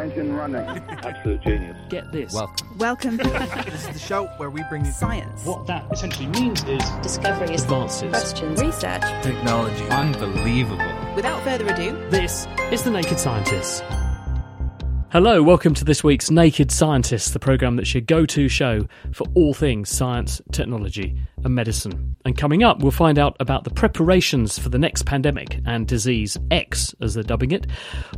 [0.00, 0.60] Engine running.
[1.04, 1.76] Absolute genius.
[1.88, 2.32] Get this.
[2.32, 2.78] Welcome.
[2.78, 3.16] Welcome.
[3.18, 5.44] this is the show where we bring you Science.
[5.44, 7.62] What that essentially means is Discoveries.
[7.64, 8.10] advances.
[8.10, 8.60] Questions.
[8.60, 9.02] Research.
[9.22, 9.84] technology.
[9.88, 10.92] Unbelievable.
[11.14, 13.82] Without further ado, This is The Naked Scientists.
[15.12, 19.26] Hello, welcome to this week's Naked Scientists, the programme that's your go to show for
[19.34, 22.14] all things science, technology, and medicine.
[22.24, 26.38] And coming up, we'll find out about the preparations for the next pandemic and disease
[26.52, 27.66] X, as they're dubbing it.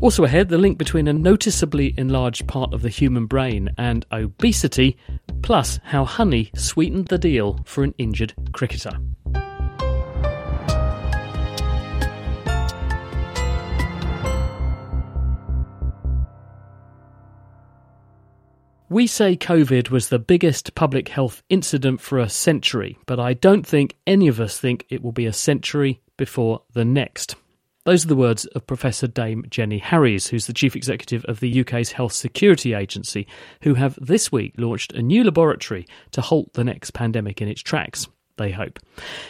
[0.03, 4.99] Also, ahead, the link between a noticeably enlarged part of the human brain and obesity,
[5.41, 8.93] plus how honey sweetened the deal for an injured cricketer.
[18.93, 23.67] We say COVID was the biggest public health incident for a century, but I don't
[23.67, 27.35] think any of us think it will be a century before the next.
[27.87, 31.63] Those are the words of Professor Dame Jenny Harries, who's the Chief Executive of the
[31.63, 33.27] UK's Health Security Agency,
[33.63, 37.63] who have this week launched a new laboratory to halt the next pandemic in its
[37.63, 38.09] tracks.
[38.43, 38.81] They hope.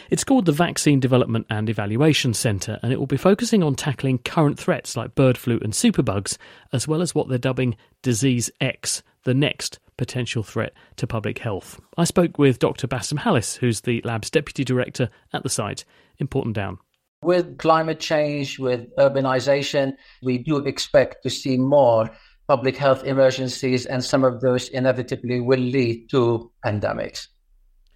[0.09, 4.17] It's called the Vaccine Development and Evaluation Centre, and it will be focusing on tackling
[4.17, 6.37] current threats like bird flu and superbugs,
[6.71, 11.79] as well as what they're dubbing Disease X, the next potential threat to public health.
[11.95, 12.87] I spoke with Dr.
[12.87, 15.85] Bassam Hallis, who's the lab's deputy director at the site
[16.17, 16.79] in Porton Down.
[17.21, 22.09] With climate change, with urbanization, we do expect to see more
[22.47, 27.27] public health emergencies, and some of those inevitably will lead to pandemics.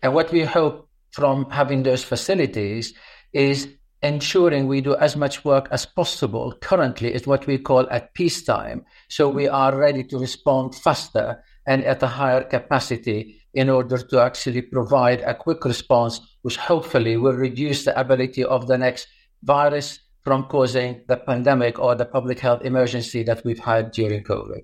[0.04, 2.94] And what we hope from having those facilities
[3.34, 3.68] is
[4.04, 8.86] ensuring we do as much work as possible currently is what we call at peacetime.
[9.10, 14.22] So we are ready to respond faster and at a higher capacity in order to
[14.22, 19.08] actually provide a quick response, which hopefully will reduce the ability of the next
[19.44, 24.62] virus from causing the pandemic or the public health emergency that we've had during COVID.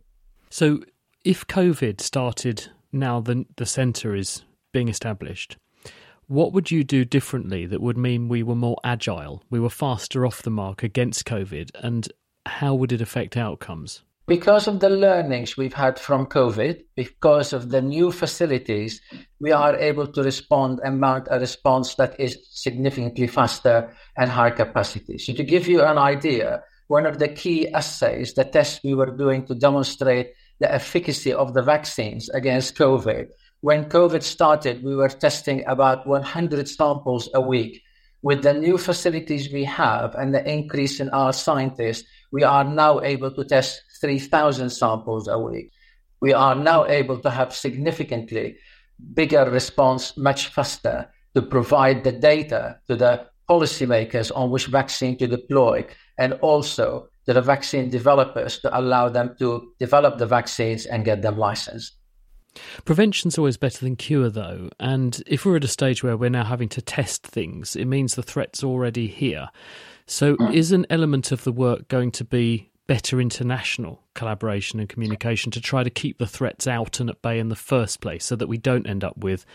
[0.50, 0.82] So,
[1.26, 4.44] if COVID started now the, the centre is
[4.74, 5.58] being established,
[6.28, 10.26] what would you do differently that would mean we were more agile, we were faster
[10.26, 12.08] off the mark against COVID, and
[12.46, 14.04] how would it affect outcomes?
[14.26, 19.02] Because of the learnings we've had from COVID, because of the new facilities,
[19.42, 24.52] we are able to respond and mount a response that is significantly faster and higher
[24.52, 25.18] capacity.
[25.18, 29.12] So, to give you an idea, one of the key assays, the tests we were
[29.12, 33.28] doing to demonstrate the efficacy of the vaccines against COVID,
[33.64, 37.82] when COVID started, we were testing about 100 samples a week.
[38.22, 42.04] With the new facilities we have and the increase in our scientists,
[42.34, 45.72] we are now able to test 3,000 samples a week.
[46.20, 48.58] We are now able to have significantly
[49.14, 55.28] bigger response much faster to provide the data to the policymakers on which vaccine to
[55.28, 55.88] deploy
[56.18, 61.22] and also to the vaccine developers to allow them to develop the vaccines and get
[61.22, 61.94] them licensed.
[62.86, 66.44] Prevention's always better than cure, though, and if we're at a stage where we're now
[66.44, 69.50] having to test things, it means the threat's already here.
[70.06, 75.52] So, is an element of the work going to be better international collaboration and communication
[75.52, 78.36] to try to keep the threats out and at bay in the first place so
[78.36, 79.46] that we don't end up with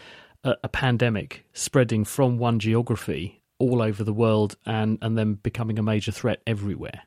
[0.44, 5.78] a, a pandemic spreading from one geography all over the world and, and then becoming
[5.78, 7.03] a major threat everywhere?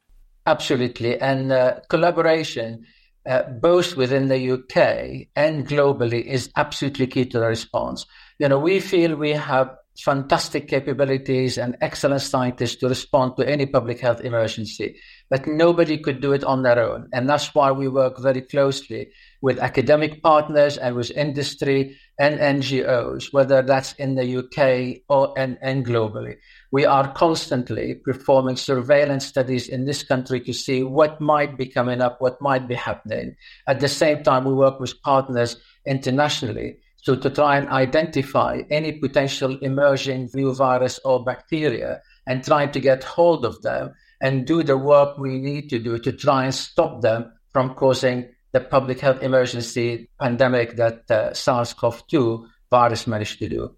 [0.45, 1.19] Absolutely.
[1.19, 2.85] And uh, collaboration
[3.27, 8.05] uh, both within the UK and globally is absolutely key to the response.
[8.39, 13.65] You know, we feel we have fantastic capabilities and excellent scientists to respond to any
[13.65, 14.95] public health emergency,
[15.29, 17.07] but nobody could do it on their own.
[17.13, 23.33] And that's why we work very closely with academic partners and with industry and NGOs,
[23.33, 26.35] whether that's in the UK or and, and globally.
[26.71, 32.01] We are constantly performing surveillance studies in this country to see what might be coming
[32.01, 33.35] up, what might be happening.
[33.67, 38.93] At the same time, we work with partners internationally so to try and identify any
[38.93, 44.61] potential emerging new virus or bacteria and try to get hold of them and do
[44.61, 48.99] the work we need to do to try and stop them from causing the public
[48.99, 53.75] health emergency pandemic that uh, SARS-CoV-2 virus managed to do.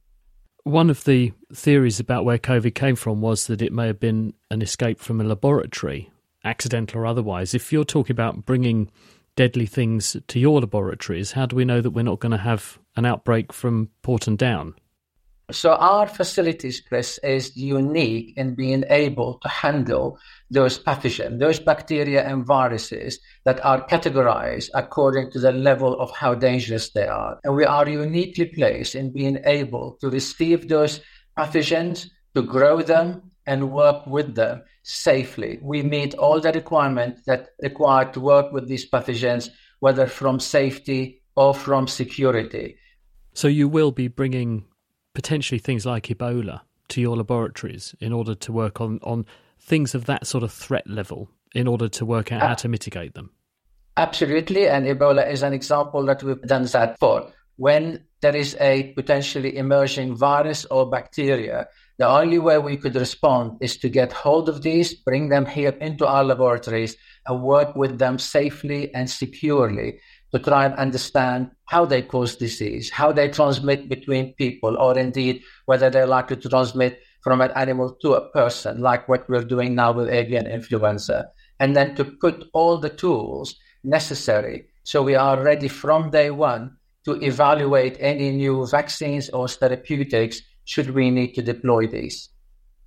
[0.63, 4.33] One of the theories about where COVID came from was that it may have been
[4.49, 6.09] an escape from a laboratory,
[6.45, 7.53] accidental or otherwise.
[7.53, 8.89] If you're talking about bringing
[9.35, 12.79] deadly things to your laboratories, how do we know that we're not going to have
[12.95, 14.75] an outbreak from Porton Down?
[15.53, 20.17] So our facilities, Chris, is unique in being able to handle
[20.49, 26.33] those pathogens, those bacteria and viruses that are categorized according to the level of how
[26.33, 27.39] dangerous they are.
[27.43, 31.01] And we are uniquely placed in being able to receive those
[31.37, 35.59] pathogens, to grow them, and work with them safely.
[35.61, 39.49] We meet all the requirements that require to work with these pathogens,
[39.81, 42.77] whether from safety or from security.
[43.33, 44.65] So you will be bringing
[45.13, 49.25] potentially things like Ebola to your laboratories in order to work on, on
[49.59, 52.55] things of that sort of threat level in order to work out how ah.
[52.55, 53.31] to mitigate them?
[53.95, 54.67] Absolutely.
[54.67, 57.31] And Ebola is an example that we've done that for.
[57.57, 61.67] When there is a potentially emerging virus or bacteria,
[61.99, 65.77] the only way we could respond is to get hold of these, bring them here
[65.79, 66.95] into our laboratories,
[67.27, 69.99] and work with them safely and securely
[70.33, 75.41] to try and understand how they cause disease, how they transmit between people, or indeed
[75.65, 79.75] whether they're likely to transmit from an animal to a person, like what we're doing
[79.75, 81.27] now with avian influenza.
[81.59, 86.75] And then to put all the tools necessary so we are ready from day one
[87.05, 92.29] to evaluate any new vaccines or therapeutics should we need to deploy these.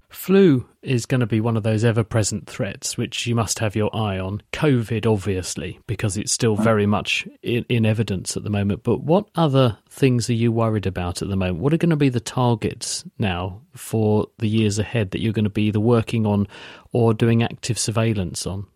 [0.08, 3.74] Flu is going to be one of those ever present threats which you must have
[3.74, 4.40] your eye on.
[4.52, 8.82] COVID, obviously, because it's still very much in, in, evidence at the moment.
[8.82, 11.58] But what other things are you worried about at the moment?
[11.58, 15.44] What are going to be the targets now for the years ahead that you're going
[15.44, 16.46] to be either working on
[16.92, 18.66] or doing active surveillance on?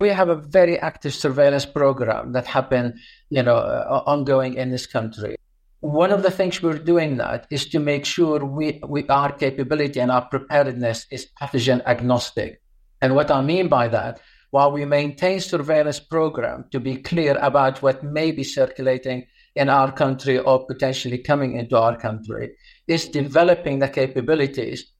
[0.00, 2.98] We have a very active surveillance program that been,
[3.30, 5.36] you know, uh, ongoing in this country
[5.82, 9.98] one of the things we're doing that is to make sure we, we our capability
[9.98, 12.62] and our preparedness is pathogen agnostic.
[13.00, 14.20] And what I mean by that,
[14.52, 19.26] while we maintain surveillance program to be clear about what may be circulating
[19.56, 22.52] in our country or potentially coming into our country,
[22.86, 24.92] is developing the capabilities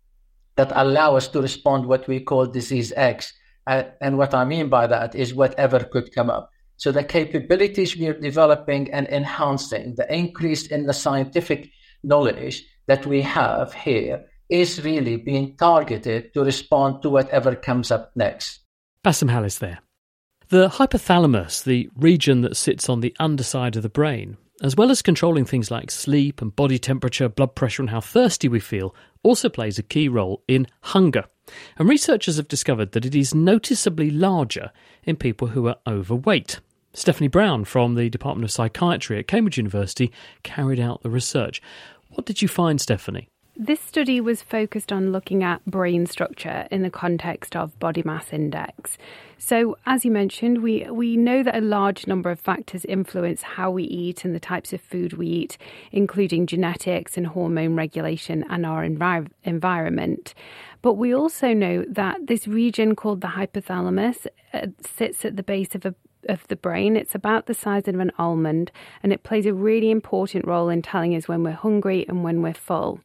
[0.56, 3.32] that allow us to respond what we call disease X.
[3.68, 6.50] Uh, and what I mean by that is whatever could come up.
[6.76, 11.70] So the capabilities we are developing and enhancing, the increase in the scientific
[12.02, 18.10] knowledge that we have here is really being targeted to respond to whatever comes up
[18.14, 18.60] next.
[19.04, 19.78] Bassam Hallis there.
[20.48, 25.00] The hypothalamus, the region that sits on the underside of the brain, as well as
[25.00, 29.48] controlling things like sleep and body temperature, blood pressure, and how thirsty we feel, also
[29.48, 31.24] plays a key role in hunger.
[31.78, 34.70] And researchers have discovered that it is noticeably larger
[35.04, 36.60] in people who are overweight.
[36.94, 40.12] Stephanie Brown from the Department of Psychiatry at Cambridge University
[40.42, 41.62] carried out the research.
[42.10, 43.28] What did you find, Stephanie?
[43.54, 48.32] This study was focused on looking at brain structure in the context of body mass
[48.32, 48.96] index.
[49.36, 53.70] So, as you mentioned, we, we know that a large number of factors influence how
[53.70, 55.58] we eat and the types of food we eat,
[55.90, 60.32] including genetics and hormone regulation and our envir- environment.
[60.82, 65.74] But we also know that this region called the hypothalamus uh, sits at the base
[65.74, 65.94] of a
[66.28, 66.96] of the brain.
[66.96, 68.70] It's about the size of an almond
[69.02, 72.42] and it plays a really important role in telling us when we're hungry and when
[72.42, 73.00] we're full.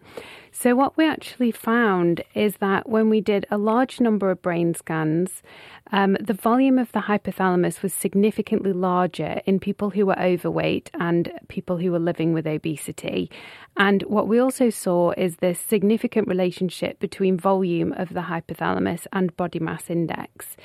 [0.59, 4.73] So, what we actually found is that when we did a large number of brain
[4.73, 5.43] scans,
[5.91, 11.31] um, the volume of the hypothalamus was significantly larger in people who were overweight and
[11.47, 13.29] people who were living with obesity.
[13.77, 19.37] And what we also saw is this significant relationship between volume of the hypothalamus and
[19.37, 20.57] body mass index.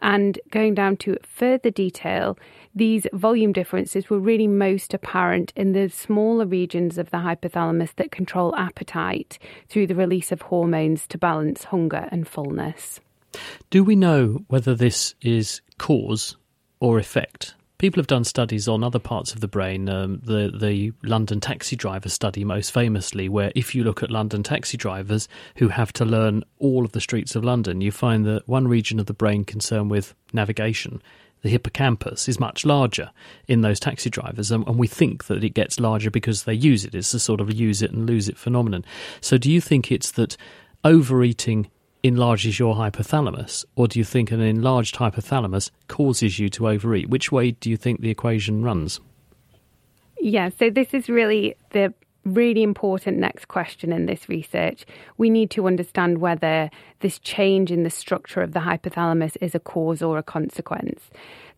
[0.00, 2.38] And going down to further detail,
[2.74, 8.10] these volume differences were really most apparent in the smaller regions of the hypothalamus that
[8.10, 9.38] control appetite
[9.68, 13.00] through the release of hormones to balance hunger and fullness.
[13.70, 16.36] Do we know whether this is cause
[16.80, 17.54] or effect?
[17.80, 19.88] People have done studies on other parts of the brain.
[19.88, 24.42] Um, the the London taxi driver study, most famously, where if you look at London
[24.42, 28.46] taxi drivers who have to learn all of the streets of London, you find that
[28.46, 31.00] one region of the brain concerned with navigation,
[31.40, 33.10] the hippocampus, is much larger
[33.48, 36.84] in those taxi drivers, and, and we think that it gets larger because they use
[36.84, 36.94] it.
[36.94, 38.84] It's a sort of use it and lose it phenomenon.
[39.22, 40.36] So, do you think it's that
[40.84, 41.70] overeating
[42.02, 47.08] enlarges your hypothalamus, or do you think an enlarged hypothalamus causes you to overeat?
[47.08, 49.00] Which way do you think the equation runs?
[50.20, 54.84] Yeah, so this is really the really important next question in this research.
[55.16, 59.60] We need to understand whether this change in the structure of the hypothalamus is a
[59.60, 61.10] cause or a consequence.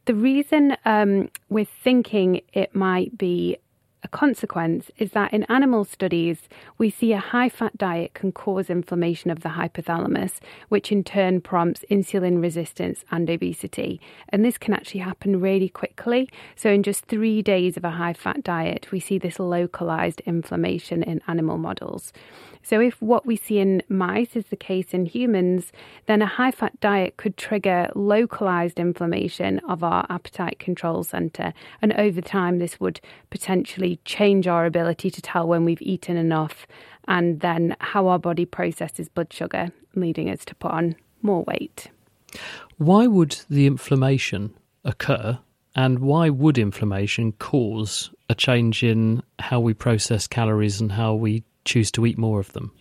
[0.05, 3.59] The reason um, we're thinking it might be
[4.05, 8.69] a consequence is that in animal studies, we see a high fat diet can cause
[8.69, 14.01] inflammation of the hypothalamus, which in turn prompts insulin resistance and obesity.
[14.29, 16.29] And this can actually happen really quickly.
[16.57, 21.03] So, in just three days of a high fat diet, we see this localized inflammation
[21.05, 22.13] in animal models.
[22.65, 25.73] So, if what we see in mice is the case in humans,
[26.07, 31.53] then a high fat diet could trigger localized inflammation of our appetite control center.
[31.81, 36.67] And over time, this would potentially change our ability to tell when we've eaten enough
[37.09, 41.89] and then how our body processes blood sugar, leading us to put on more weight.
[42.79, 45.39] Why would the inflammation occur?
[45.75, 51.45] And why would inflammation cause a change in how we process calories and how we
[51.65, 52.73] choose to eat more of them?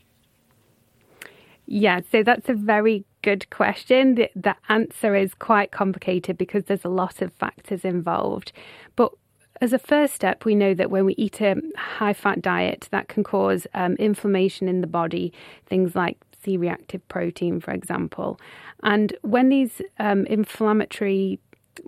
[1.67, 4.15] Yeah, so that's a very good question.
[4.15, 8.51] The, the answer is quite complicated because there's a lot of factors involved.
[8.97, 9.13] But
[9.61, 13.07] as a first step, we know that when we eat a high fat diet, that
[13.07, 15.31] can cause um, inflammation in the body,
[15.67, 18.39] things like C reactive protein, for example.
[18.83, 21.39] And when these um, inflammatory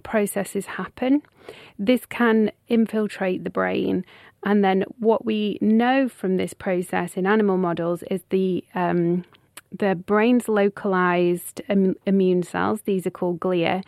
[0.03, 1.23] processes happen,
[1.77, 4.05] this can infiltrate the brain
[4.45, 9.23] and then what we know from this process in animal models is the um,
[9.71, 13.83] the brain's localized Im- immune cells, these are called glia,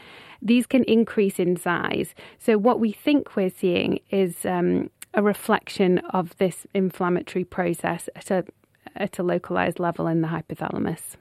[0.46, 2.16] these can increase in size.
[2.40, 8.32] So, what we think we're seeing is um, a reflection of this inflammatory process at
[8.32, 8.46] a,
[8.96, 11.16] at a localized level in the hypothalamus.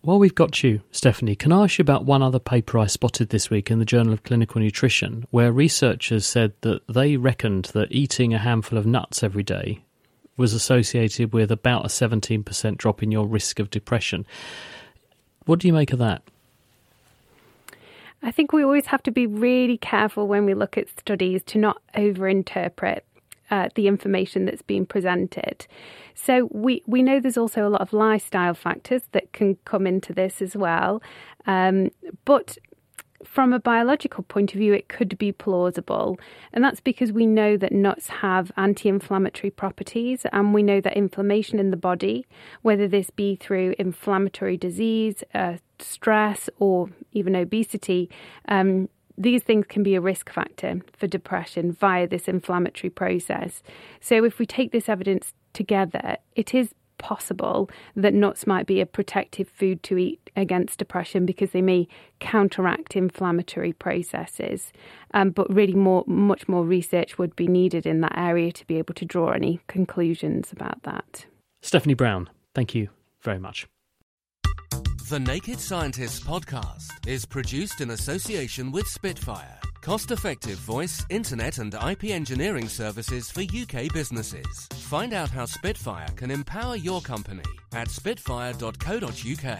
[0.00, 3.28] While we've got you, Stephanie, can I ask you about one other paper I spotted
[3.28, 7.92] this week in the Journal of Clinical Nutrition, where researchers said that they reckoned that
[7.92, 9.84] eating a handful of nuts every day
[10.36, 14.26] was associated with about a 17% drop in your risk of depression.
[15.44, 16.22] What do you make of that?
[18.22, 21.58] I think we always have to be really careful when we look at studies to
[21.58, 23.00] not overinterpret
[23.50, 25.66] uh, the information that's being presented.
[26.14, 30.12] So we we know there's also a lot of lifestyle factors that can come into
[30.12, 31.02] this as well,
[31.46, 31.90] um,
[32.24, 32.56] but
[33.24, 36.18] from a biological point of view, it could be plausible.
[36.52, 40.96] And that's because we know that nuts have anti inflammatory properties, and we know that
[40.96, 42.26] inflammation in the body,
[42.62, 48.10] whether this be through inflammatory disease, uh, stress, or even obesity,
[48.48, 48.88] um,
[49.18, 53.62] these things can be a risk factor for depression via this inflammatory process.
[54.00, 58.86] So, if we take this evidence together, it is possible that nuts might be a
[58.86, 61.86] protective food to eat against depression because they may
[62.20, 64.72] counteract inflammatory processes.
[65.12, 68.78] Um, but really, more, much more research would be needed in that area to be
[68.78, 71.26] able to draw any conclusions about that.
[71.60, 72.88] Stephanie Brown, thank you
[73.20, 73.66] very much.
[75.08, 81.74] The Naked Scientists podcast is produced in association with Spitfire, cost effective voice, internet, and
[81.74, 84.68] IP engineering services for UK businesses.
[84.74, 87.42] Find out how Spitfire can empower your company
[87.72, 89.58] at spitfire.co.uk.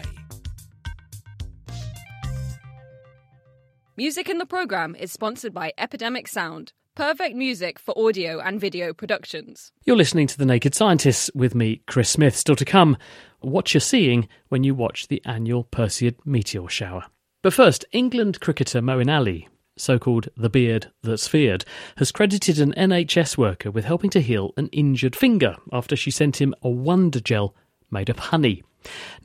[3.97, 6.71] Music in the program is sponsored by Epidemic Sound.
[6.95, 9.71] Perfect music for audio and video productions.
[9.83, 12.35] You're listening to The Naked Scientists with me, Chris Smith.
[12.35, 12.97] Still to come,
[13.39, 17.05] what you're seeing when you watch the annual Perseid meteor shower.
[17.41, 21.65] But first, England cricketer Moeen Ali, so called the beard that's feared,
[21.97, 26.39] has credited an NHS worker with helping to heal an injured finger after she sent
[26.39, 27.55] him a wonder gel
[27.89, 28.61] made of honey.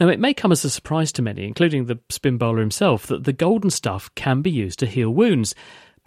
[0.00, 3.24] Now, it may come as a surprise to many, including the spin bowler himself, that
[3.24, 5.54] the golden stuff can be used to heal wounds.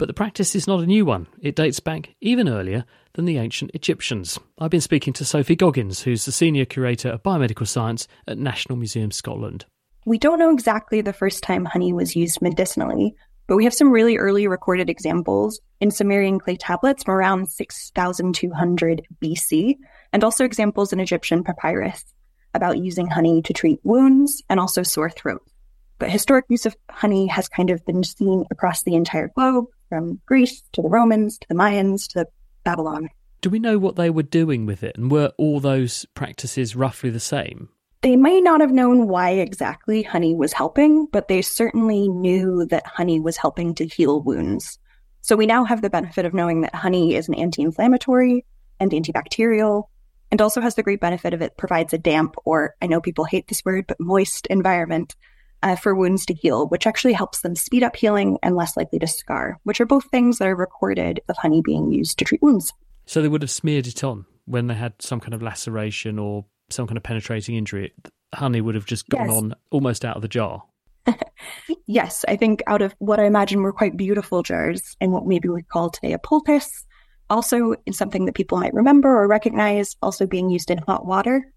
[0.02, 1.28] But the practice is not a new one.
[1.40, 4.36] It dates back even earlier than the ancient Egyptians.
[4.58, 8.76] I've been speaking to Sophie Goggins, who's the Senior Curator of Biomedical Science at National
[8.76, 9.64] Museum Scotland.
[10.04, 13.14] We don't know exactly the first time honey was used medicinally,
[13.46, 19.06] but we have some really early recorded examples in Sumerian clay tablets from around 6200
[19.22, 19.76] BC,
[20.12, 22.04] and also examples in Egyptian papyrus
[22.54, 25.42] about using honey to treat wounds and also sore throat.
[26.02, 30.20] But historic use of honey has kind of been seen across the entire globe, from
[30.26, 32.26] Greece to the Romans to the Mayans to
[32.64, 33.08] Babylon.
[33.40, 34.98] Do we know what they were doing with it?
[34.98, 37.68] And were all those practices roughly the same?
[38.00, 42.84] They may not have known why exactly honey was helping, but they certainly knew that
[42.84, 44.80] honey was helping to heal wounds.
[45.20, 48.44] So we now have the benefit of knowing that honey is an anti inflammatory
[48.80, 49.84] and antibacterial,
[50.32, 53.24] and also has the great benefit of it provides a damp, or I know people
[53.24, 55.14] hate this word, but moist environment
[55.62, 58.98] uh, for wounds to heal, which actually helps them speed up healing and less likely
[58.98, 62.42] to scar, which are both things that are recorded of honey being used to treat
[62.42, 62.72] wounds.
[63.06, 66.44] So they would have smeared it on when they had some kind of laceration or
[66.70, 67.92] some kind of penetrating injury.
[68.34, 69.36] Honey would have just gone yes.
[69.36, 70.62] on almost out of the jar.
[71.86, 75.48] yes, I think out of what I imagine were quite beautiful jars and what maybe
[75.48, 76.84] we call today a poultice,
[77.28, 81.52] Also, in something that people might remember or recognize, also being used in hot water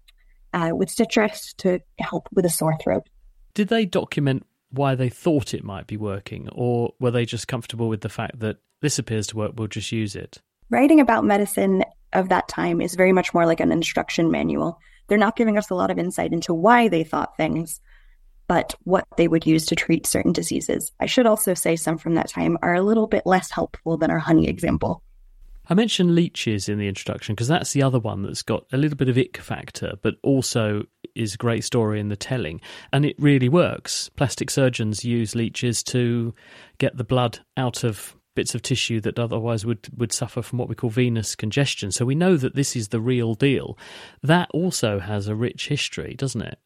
[0.52, 3.08] uh, with citrus to help with a sore throat.
[3.56, 7.88] Did they document why they thought it might be working, or were they just comfortable
[7.88, 10.42] with the fact that this appears to work, we'll just use it?
[10.68, 11.82] Writing about medicine
[12.12, 14.78] of that time is very much more like an instruction manual.
[15.06, 17.80] They're not giving us a lot of insight into why they thought things,
[18.46, 20.92] but what they would use to treat certain diseases.
[21.00, 24.10] I should also say some from that time are a little bit less helpful than
[24.10, 25.02] our honey example.
[25.68, 28.96] I mentioned leeches in the introduction because that's the other one that's got a little
[28.96, 30.84] bit of ick factor, but also
[31.16, 32.60] is a great story in the telling.
[32.92, 34.08] And it really works.
[34.16, 36.34] Plastic surgeons use leeches to
[36.78, 40.68] get the blood out of bits of tissue that otherwise would, would suffer from what
[40.68, 41.90] we call venous congestion.
[41.90, 43.76] So we know that this is the real deal.
[44.22, 46.58] That also has a rich history, doesn't it?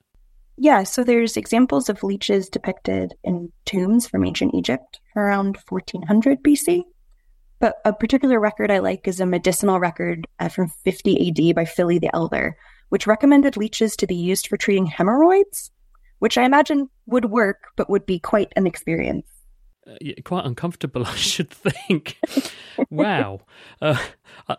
[0.59, 6.83] Yeah, so there's examples of leeches depicted in tombs from ancient Egypt around 1400 BC.
[7.61, 11.65] But a particular record I like is a medicinal record uh, from 50 AD by
[11.65, 12.57] Pliny the Elder,
[12.91, 15.71] which recommended leeches to be used for treating hemorrhoids,
[16.19, 19.27] which I imagine would work, but would be quite an experience.
[19.87, 22.19] Uh, yeah, quite uncomfortable, I should think.
[22.91, 23.41] wow,
[23.81, 23.97] uh,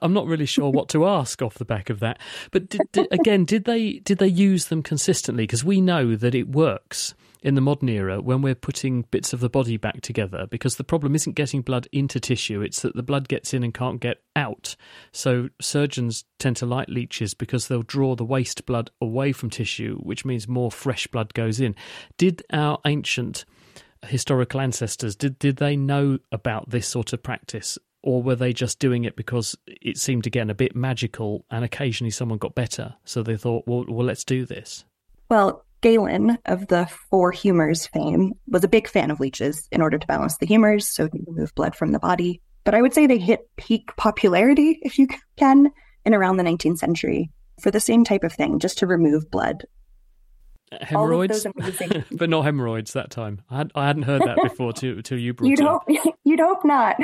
[0.02, 2.20] I'm not really sure what to ask off the back of that.
[2.52, 5.44] But did, did, again, did they did they use them consistently?
[5.44, 9.40] Because we know that it works in the modern era when we're putting bits of
[9.40, 13.04] the body back together because the problem isn't getting blood into tissue, it's that the
[13.04, 14.76] blood gets in and can't get out.
[15.12, 19.98] So surgeons tend to like leeches because they'll draw the waste blood away from tissue,
[19.98, 21.76] which means more fresh blood goes in.
[22.18, 23.46] Did our ancient
[24.06, 28.80] historical ancestors did did they know about this sort of practice or were they just
[28.80, 33.22] doing it because it seemed again a bit magical and occasionally someone got better so
[33.22, 34.86] they thought well well let's do this
[35.30, 39.98] well Galen of the Four Humors fame was a big fan of leeches in order
[39.98, 42.42] to balance the humors, so to remove blood from the body.
[42.64, 45.08] But I would say they hit peak popularity, if you
[45.38, 45.72] can,
[46.06, 49.66] in around the 19th century for the same type of thing, just to remove blood.
[50.82, 52.06] Hemorrhoids, amazing...
[52.12, 53.42] but not hemorrhoids that time.
[53.50, 55.84] I, had, I hadn't heard that before till, till you brought you'd it hope,
[56.24, 56.98] You'd hope not.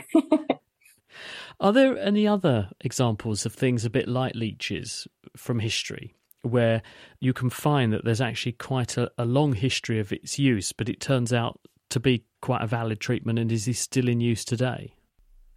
[1.60, 6.14] Are there any other examples of things a bit like leeches from history?
[6.48, 6.82] Where
[7.20, 10.90] you can find that there's actually quite a, a long history of its use, but
[10.90, 14.44] it turns out to be quite a valid treatment and is this still in use
[14.44, 14.94] today?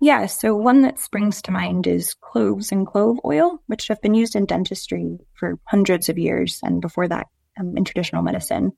[0.03, 4.15] Yeah, so one that springs to mind is cloves and clove oil, which have been
[4.15, 7.27] used in dentistry for hundreds of years, and before that,
[7.59, 8.73] um, in traditional medicine.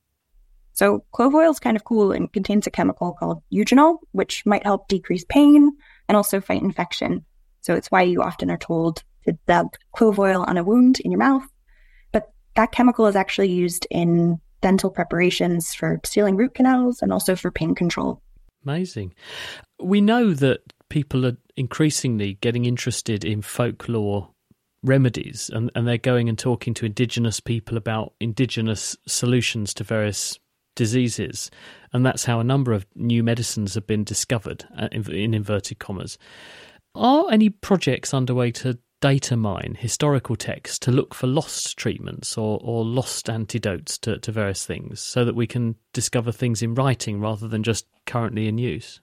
[0.72, 4.64] So, clove oil is kind of cool and contains a chemical called eugenol, which might
[4.64, 5.70] help decrease pain
[6.09, 7.25] and also fight infection.
[7.61, 11.12] So, it's why you often are told to dab clove oil on a wound in
[11.12, 11.46] your mouth
[12.54, 17.50] that chemical is actually used in dental preparations for sealing root canals and also for
[17.50, 18.22] pain control.
[18.64, 19.14] Amazing.
[19.80, 24.28] We know that people are increasingly getting interested in folklore
[24.84, 30.38] remedies and, and they're going and talking to indigenous people about indigenous solutions to various
[30.74, 31.50] diseases.
[31.92, 35.78] And that's how a number of new medicines have been discovered, uh, in, in inverted
[35.78, 36.18] commas.
[36.94, 42.60] Are any projects underway to data mine historical texts to look for lost treatments or,
[42.62, 47.20] or lost antidotes to, to various things so that we can discover things in writing
[47.20, 49.00] rather than just currently in use?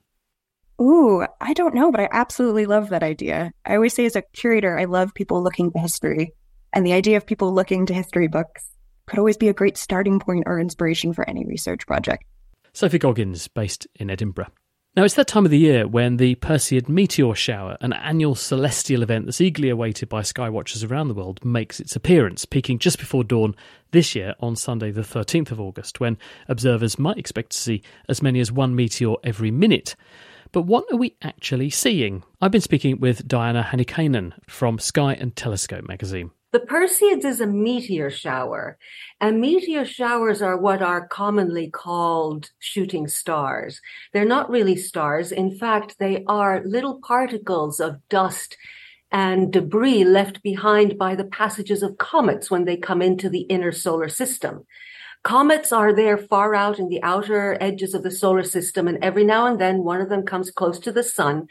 [0.81, 3.51] Ooh, I don't know, but I absolutely love that idea.
[3.65, 6.31] I always say, as a curator, I love people looking to history.
[6.71, 8.69] And the idea of people looking to history books
[9.05, 12.23] could always be a great starting point or inspiration for any research project.
[12.71, 14.47] Sophie Goggins, based in Edinburgh.
[14.95, 19.03] Now, it's that time of the year when the Perseid meteor shower, an annual celestial
[19.03, 23.23] event that's eagerly awaited by skywatchers around the world, makes its appearance, peaking just before
[23.23, 23.55] dawn
[23.91, 28.23] this year on Sunday, the 13th of August, when observers might expect to see as
[28.23, 29.95] many as one meteor every minute.
[30.51, 32.23] But what are we actually seeing?
[32.41, 36.31] I've been speaking with Diana Hannikainen from Sky and Telescope magazine.
[36.51, 38.79] The Perseids is a meteor shower,
[39.21, 43.79] and meteor showers are what are commonly called shooting stars.
[44.13, 45.31] They're not really stars.
[45.31, 48.57] In fact, they are little particles of dust
[49.11, 53.71] and debris left behind by the passages of comets when they come into the inner
[53.71, 54.65] solar system.
[55.23, 59.23] Comets are there far out in the outer edges of the solar system, and every
[59.23, 61.47] now and then one of them comes close to the sun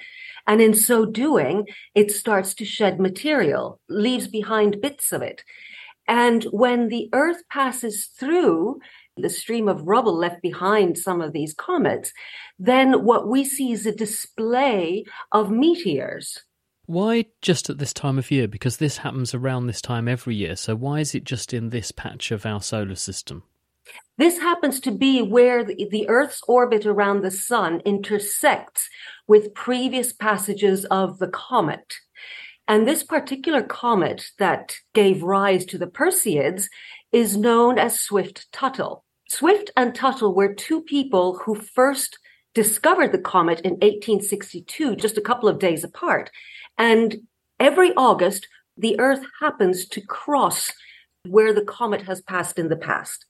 [0.48, 5.44] and in so doing, it starts to shed material, leaves behind bits of it.
[6.09, 8.81] And when the Earth passes through
[9.18, 12.14] the stream of rubble left behind some of these comets,
[12.59, 16.44] then what we see is a display of meteors.
[16.87, 18.48] Why just at this time of year?
[18.48, 20.57] Because this happens around this time every year.
[20.57, 23.42] So why is it just in this patch of our solar system?
[24.18, 28.90] This happens to be where the Earth's orbit around the sun intersects
[29.28, 31.94] with previous passages of the comet.
[32.66, 36.66] And this particular comet that gave rise to the Perseids
[37.12, 39.04] is known as Swift-Tuttle.
[39.28, 42.18] Swift and Tuttle were two people who first
[42.54, 46.31] discovered the comet in 1862, just a couple of days apart.
[46.76, 47.18] And
[47.61, 50.72] every August, the Earth happens to cross
[51.24, 53.26] where the comet has passed in the past.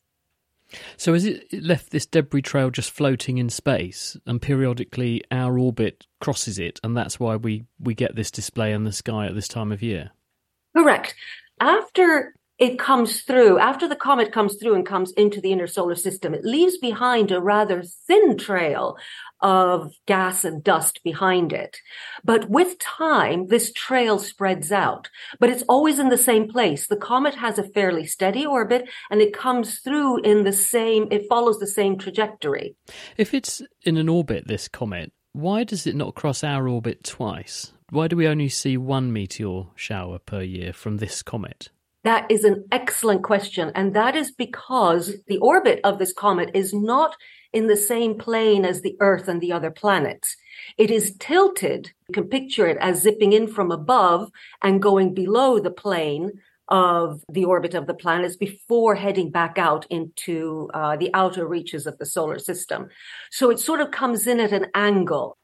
[0.97, 6.07] So has it left this debris trail just floating in space, and periodically our orbit
[6.21, 9.49] crosses it, and that's why we, we get this display in the sky at this
[9.49, 10.11] time of year?
[10.77, 11.15] Correct.
[11.61, 15.95] After it comes through, after the comet comes through and comes into the inner solar
[15.95, 18.97] system, it leaves behind a rather thin trail
[19.41, 21.77] of gas and dust behind it.
[22.25, 26.89] But with time, this trail spreads out, but it's always in the same place.
[26.89, 31.29] The comet has a fairly steady orbit and it comes through in the same, it
[31.29, 32.75] follows the same trajectory.
[33.17, 37.73] If it's in an orbit, this comet, why does it not cross our orbit twice?
[37.91, 41.71] Why do we only see one meteor shower per year from this comet?
[42.05, 43.73] That is an excellent question.
[43.75, 47.17] And that is because the orbit of this comet is not
[47.53, 50.37] in the same plane as the Earth and the other planets.
[50.77, 51.93] It is tilted.
[52.09, 54.31] You can picture it as zipping in from above
[54.63, 56.33] and going below the plane
[56.69, 61.87] of the orbit of the planets before heading back out into uh, the outer reaches
[61.87, 62.89] of the solar system.
[63.31, 65.39] So it sort of comes in at an angle.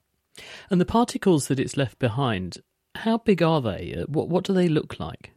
[0.70, 2.58] And the particles that it's left behind,
[2.96, 3.94] how big are they?
[3.98, 5.32] Uh, what, what do they look like?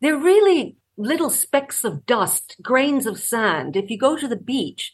[0.00, 3.76] They're really little specks of dust, grains of sand.
[3.76, 4.92] If you go to the beach,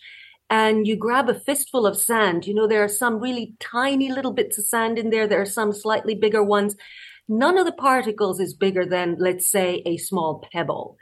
[0.50, 2.46] and you grab a fistful of sand.
[2.46, 5.26] You know, there are some really tiny little bits of sand in there.
[5.26, 6.76] There are some slightly bigger ones.
[7.28, 10.96] None of the particles is bigger than, let's say, a small pebble.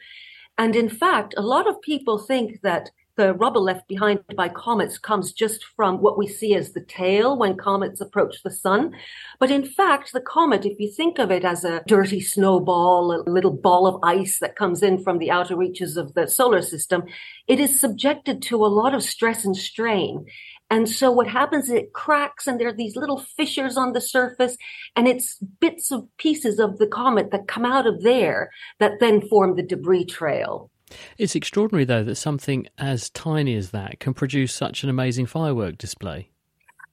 [0.59, 4.99] And in fact, a lot of people think that the rubble left behind by comets
[4.99, 8.93] comes just from what we see as the tail when comets approach the sun.
[9.39, 13.31] But in fact, the comet, if you think of it as a dirty snowball, a
[13.31, 17.05] little ball of ice that comes in from the outer reaches of the solar system,
[17.47, 20.25] it is subjected to a lot of stress and strain.
[20.73, 24.01] And so what happens is it cracks and there are these little fissures on the
[24.01, 24.57] surface
[24.97, 29.21] and it's bits of pieces of the comet that come out of there that then
[29.29, 30.72] form the debris trail.
[31.19, 35.79] It's extraordinary, though, that something as tiny as that can produce such an amazing firework
[35.79, 36.29] display.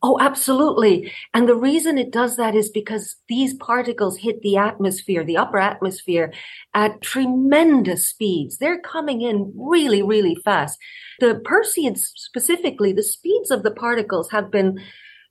[0.01, 1.11] Oh, absolutely.
[1.33, 5.59] And the reason it does that is because these particles hit the atmosphere, the upper
[5.59, 6.31] atmosphere
[6.73, 8.57] at tremendous speeds.
[8.57, 10.79] They're coming in really, really fast.
[11.19, 14.79] The Perseids specifically, the speeds of the particles have been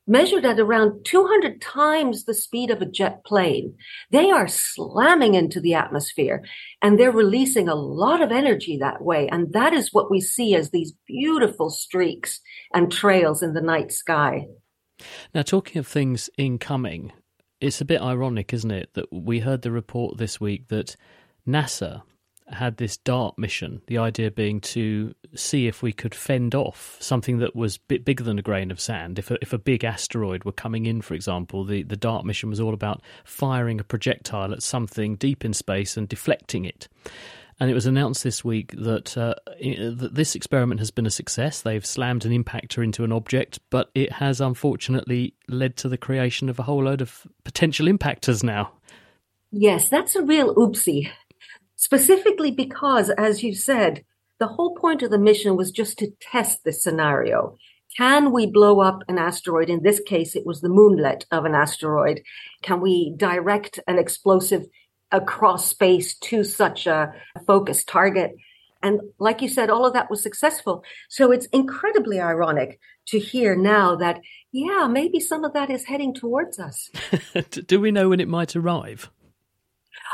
[0.09, 3.75] measured at around 200 times the speed of a jet plane.
[4.11, 6.43] They are slamming into the atmosphere
[6.83, 9.29] and they're releasing a lot of energy that way.
[9.29, 12.41] And that is what we see as these beautiful streaks
[12.73, 14.47] and trails in the night sky.
[15.35, 17.13] Now, talking of things incoming,
[17.61, 20.97] it's a bit ironic, isn't it, that we heard the report this week that
[21.47, 22.03] NASA
[22.51, 27.39] had this DART mission, the idea being to see if we could fend off something
[27.39, 29.19] that was bit bigger than a grain of sand.
[29.19, 32.51] If a, if a big asteroid were coming in, for example, the, the DART mission
[32.51, 36.89] was all about firing a projectile at something deep in space and deflecting it.
[37.61, 41.61] And it was announced this week that, uh, that this experiment has been a success.
[41.61, 46.49] They've slammed an impactor into an object, but it has unfortunately led to the creation
[46.49, 48.73] of a whole load of potential impactors now.
[49.51, 51.11] Yes, that's a real oopsie
[51.79, 54.05] specifically because, as you said,
[54.41, 57.57] the whole point of the mission was just to test this scenario.
[57.97, 59.71] Can we blow up an asteroid?
[59.71, 62.21] In this case, it was the moonlet of an asteroid.
[62.63, 64.67] Can we direct an explosive
[65.11, 67.13] across space to such a
[67.47, 68.35] focused target?
[68.83, 70.85] And like you said, all of that was successful.
[71.09, 74.21] So it's incredibly ironic to hear now that,
[74.53, 76.91] yeah, maybe some of that is heading towards us.
[77.67, 79.11] Do we know when it might arrive?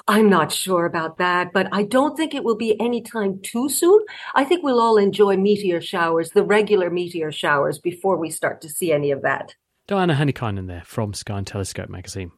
[0.09, 3.68] I'm not sure about that, but I don't think it will be any time too
[3.68, 4.00] soon.
[4.35, 8.68] I think we'll all enjoy meteor showers, the regular meteor showers, before we start to
[8.68, 9.54] see any of that.
[9.87, 12.33] Diana Hannikainen there from Sky and Telescope magazine.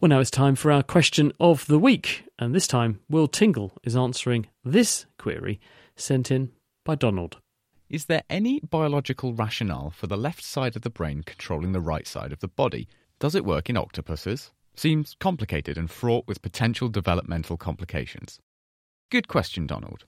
[0.00, 3.72] Well, now it's time for our question of the week, and this time Will Tingle
[3.82, 5.60] is answering this query
[5.96, 6.52] sent in
[6.84, 7.38] by Donald.
[7.88, 12.06] Is there any biological rationale for the left side of the brain controlling the right
[12.06, 12.88] side of the body?
[13.18, 14.50] Does it work in octopuses?
[14.78, 18.38] Seems complicated and fraught with potential developmental complications.
[19.10, 20.04] Good question, Donald.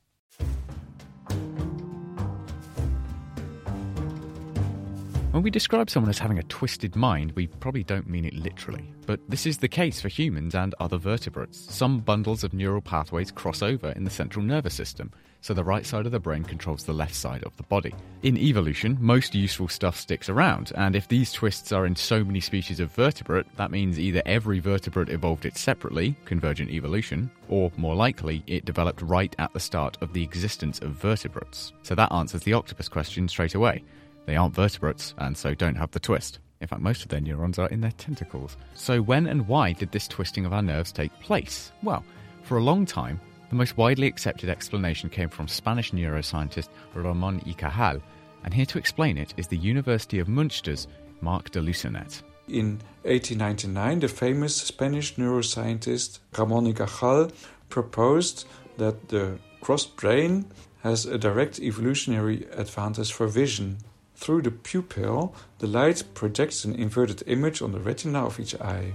[5.30, 8.90] When we describe someone as having a twisted mind, we probably don't mean it literally.
[9.04, 11.58] But this is the case for humans and other vertebrates.
[11.72, 15.12] Some bundles of neural pathways cross over in the central nervous system,
[15.42, 17.94] so the right side of the brain controls the left side of the body.
[18.22, 22.40] In evolution, most useful stuff sticks around, and if these twists are in so many
[22.40, 27.94] species of vertebrate, that means either every vertebrate evolved it separately, convergent evolution, or more
[27.94, 31.74] likely, it developed right at the start of the existence of vertebrates.
[31.82, 33.84] So that answers the octopus question straight away.
[34.28, 36.38] They aren't vertebrates, and so don't have the twist.
[36.60, 38.58] In fact, most of their neurons are in their tentacles.
[38.74, 41.72] So, when and why did this twisting of our nerves take place?
[41.82, 42.04] Well,
[42.42, 47.54] for a long time, the most widely accepted explanation came from Spanish neuroscientist Ramon y
[47.54, 48.02] Cajal,
[48.44, 50.88] and here to explain it is the University of Münster's
[51.22, 52.20] Marc de Lussanet.
[52.48, 57.32] In 1899, the famous Spanish neuroscientist Ramon y Cajal
[57.70, 60.44] proposed that the crossed brain
[60.82, 63.78] has a direct evolutionary advantage for vision.
[64.18, 68.92] Through the pupil, the light projects an inverted image on the retina of each eye.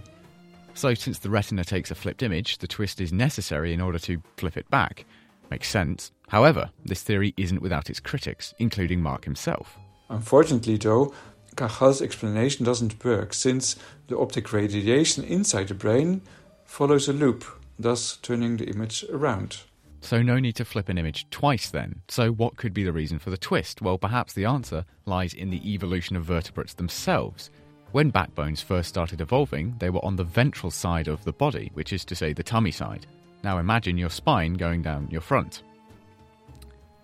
[0.73, 4.21] So, since the retina takes a flipped image, the twist is necessary in order to
[4.35, 5.05] flip it back.
[5.49, 6.11] Makes sense.
[6.27, 9.77] However, this theory isn't without its critics, including Marc himself.
[10.09, 11.13] Unfortunately, though,
[11.55, 16.21] Cajal's explanation doesn't work, since the optic radiation inside the brain
[16.65, 17.45] follows a loop,
[17.79, 19.61] thus turning the image around.
[20.03, 22.01] So, no need to flip an image twice then.
[22.09, 23.81] So, what could be the reason for the twist?
[23.81, 27.49] Well, perhaps the answer lies in the evolution of vertebrates themselves.
[27.93, 31.93] When backbones first started evolving, they were on the ventral side of the body, which
[31.93, 33.05] is to say the tummy side.
[33.45, 35.63] Now, imagine your spine going down your front.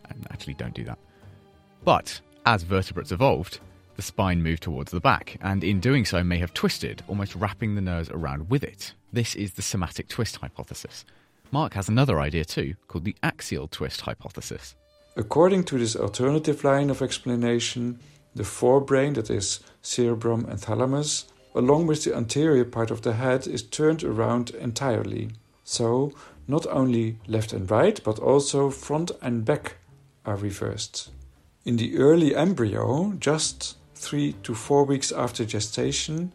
[0.10, 1.00] And actually, don't do that.
[1.86, 3.62] But as vertebrates evolved,
[3.96, 7.76] the spine moved towards the back, and in doing so may have twisted, almost wrapping
[7.76, 8.94] the nerves around with it.
[9.14, 11.06] This is the somatic twist hypothesis.
[11.52, 14.76] Marc has another idea too, called the axial twist hypothesis.
[15.16, 18.00] According to this alternative line of explanation,
[18.36, 23.48] the forebrain, that is, cerebrum and thalamus, along with the anterior part of the head,
[23.48, 25.32] is turned around entirely.
[25.64, 26.14] So,
[26.48, 29.78] not only left and right, but also front and back
[30.26, 31.12] are reversed.
[31.66, 36.32] In the early embryo, just three to four weeks after gestation,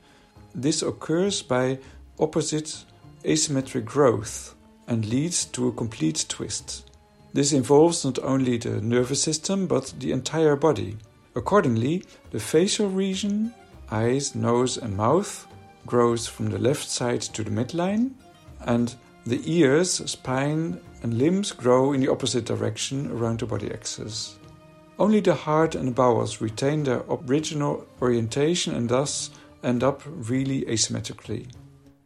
[0.54, 1.78] this occurs by
[2.18, 2.84] opposite
[3.24, 4.54] asymmetric growth
[4.86, 6.90] and leads to a complete twist.
[7.32, 10.96] This involves not only the nervous system but the entire body.
[11.34, 13.52] Accordingly, the facial region,
[13.90, 15.46] eyes, nose, and mouth,
[15.86, 18.12] grows from the left side to the midline,
[18.60, 18.94] and
[19.26, 24.38] the ears, spine, and limbs grow in the opposite direction around the body axis.
[24.98, 29.30] Only the heart and the bowels retain their original orientation and thus
[29.64, 31.48] end up really asymmetrically.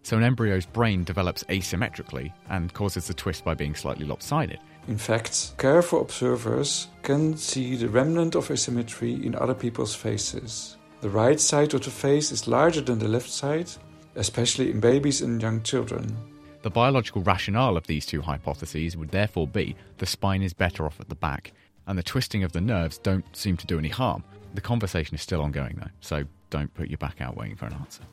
[0.08, 4.58] So, an embryo's brain develops asymmetrically and causes the twist by being slightly lopsided.
[4.86, 10.78] In fact, careful observers can see the remnant of asymmetry in other people's faces.
[11.02, 13.70] The right side of the face is larger than the left side,
[14.14, 16.16] especially in babies and young children.
[16.62, 21.00] The biological rationale of these two hypotheses would therefore be the spine is better off
[21.00, 21.52] at the back,
[21.86, 24.24] and the twisting of the nerves don't seem to do any harm.
[24.54, 27.74] The conversation is still ongoing though, so don't put your back out waiting for an
[27.74, 28.04] answer.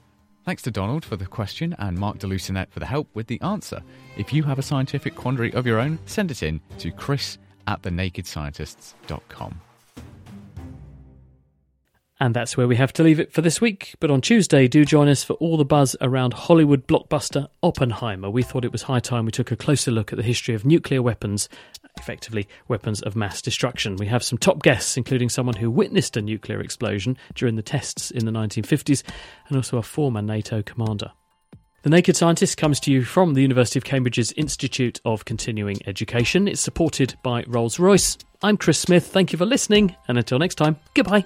[0.46, 3.42] Thanks to Donald for the question and Marc de Lussanet for the help with the
[3.42, 3.82] answer.
[4.16, 7.82] If you have a scientific quandary of your own, send it in to chris at
[7.82, 9.60] thenakedscientists.com.
[12.20, 13.96] And that's where we have to leave it for this week.
[14.00, 18.30] But on Tuesday, do join us for all the buzz around Hollywood blockbuster Oppenheimer.
[18.30, 20.66] We thought it was high time we took a closer look at the history of
[20.66, 21.50] nuclear weapons,
[21.98, 23.98] effectively weapons of mass destruction.
[23.98, 28.12] We have some top guests, including someone who witnessed a nuclear explosion during the tests
[28.12, 29.04] in the 1950s,
[29.50, 31.12] and also a former NATO commander.
[31.82, 36.48] The Naked Scientist comes to you from the University of Cambridge's Institute of Continuing Education.
[36.48, 38.18] It's supported by Rolls Royce.
[38.42, 39.06] I'm Chris Smith.
[39.06, 41.26] Thank you for listening, and until next time, goodbye.